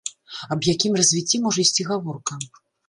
Аб 0.55 0.65
якім 0.71 0.97
развіцці 1.01 1.43
можа 1.45 1.59
ісці 1.69 1.89
гаворка? 1.93 2.45